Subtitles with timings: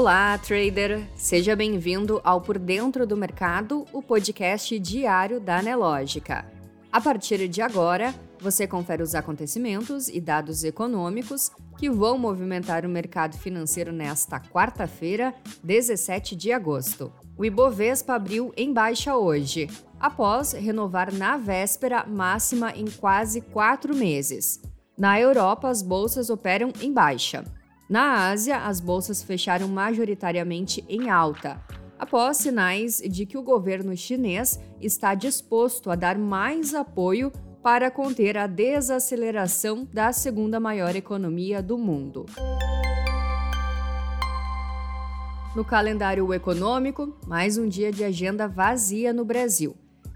[0.00, 1.06] Olá, trader!
[1.14, 6.50] Seja bem-vindo ao Por Dentro do Mercado, o podcast diário da Nelógica.
[6.90, 12.88] A partir de agora, você confere os acontecimentos e dados econômicos que vão movimentar o
[12.88, 17.12] mercado financeiro nesta quarta-feira, 17 de agosto.
[17.36, 19.68] O Ibovespa abriu em baixa hoje,
[20.00, 24.62] após renovar na véspera máxima em quase quatro meses.
[24.96, 27.44] Na Europa, as bolsas operam em baixa.
[27.90, 31.60] Na Ásia, as bolsas fecharam majoritariamente em alta,
[31.98, 38.38] após sinais de que o governo chinês está disposto a dar mais apoio para conter
[38.38, 42.26] a desaceleração da segunda maior economia do mundo.
[45.56, 49.74] No calendário econômico, mais um dia de agenda vazia no Brasil.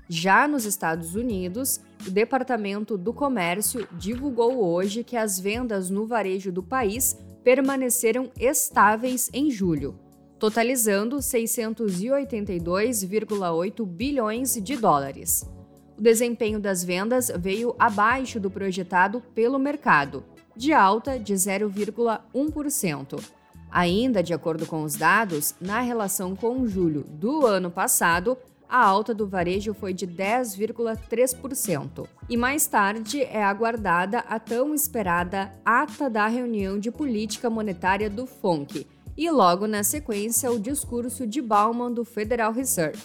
[0.09, 6.53] Já nos Estados Unidos, o Departamento do Comércio divulgou hoje que as vendas no varejo
[6.53, 9.98] do país permaneceram estáveis em julho,
[10.39, 15.48] totalizando 682,8 bilhões de dólares.
[15.97, 20.25] O desempenho das vendas veio abaixo do projetado pelo mercado,
[20.56, 23.22] de alta de 0,1%.
[23.70, 29.15] Ainda de acordo com os dados, na relação com julho do ano passado, a alta
[29.15, 32.07] do varejo foi de 10,3%.
[32.29, 38.27] E mais tarde é aguardada a tão esperada ata da reunião de política monetária do
[38.27, 43.03] FONC e logo na sequência o discurso de Bauman do Federal Reserve.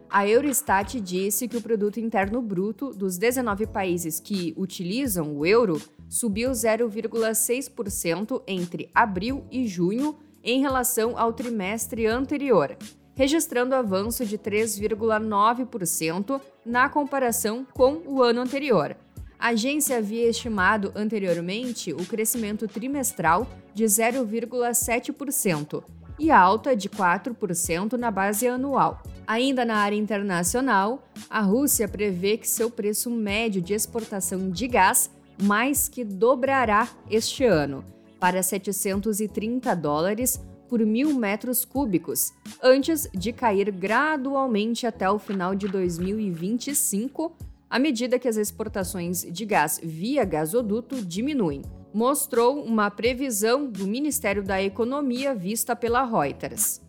[0.09, 5.81] A Eurostat disse que o produto interno bruto dos 19 países que utilizam o euro
[6.07, 12.77] subiu 0,6% entre abril e junho em relação ao trimestre anterior,
[13.15, 18.95] registrando avanço de 3,9% na comparação com o ano anterior.
[19.39, 25.83] A agência havia estimado anteriormente o crescimento trimestral de 0,7%
[26.19, 29.01] e alta de 4% na base anual.
[29.25, 35.09] Ainda na área internacional, a Rússia prevê que seu preço médio de exportação de gás
[35.41, 37.83] mais que dobrará este ano,
[38.19, 42.31] para 730 dólares por mil metros cúbicos,
[42.61, 47.35] antes de cair gradualmente até o final de 2025,
[47.69, 51.61] à medida que as exportações de gás via gasoduto diminuem
[51.93, 56.81] mostrou uma previsão do Ministério da Economia vista pela Reuters.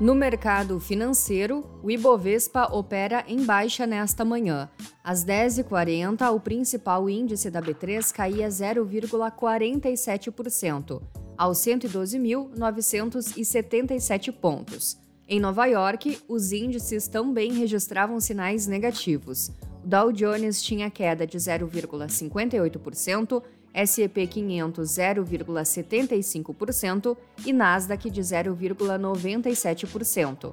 [0.00, 4.70] No mercado financeiro, o Ibovespa opera em baixa nesta manhã.
[5.02, 11.02] Às 10h40, o principal índice da B3 caía 0,47%,
[11.36, 14.96] aos 112.977 pontos.
[15.26, 19.50] Em Nova York, os índices também registravam sinais negativos.
[19.88, 23.42] Dow Jones tinha queda de 0,58%,
[23.72, 30.52] S&P 500 0,75% e Nasdaq de 0,97%.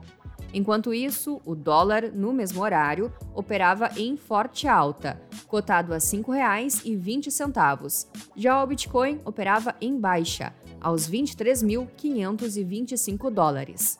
[0.54, 8.08] Enquanto isso, o dólar, no mesmo horário, operava em forte alta, cotado a R$ 5,20.
[8.38, 14.00] Já o Bitcoin operava em baixa, aos 23.525 dólares.